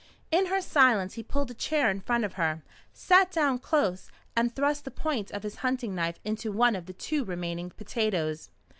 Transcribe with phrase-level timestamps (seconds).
[0.31, 4.51] In her silence he pulled a chair in front of her, sat down close, and
[4.55, 8.49] thrust the point of his hunting knife into one of the two remaining potatoes.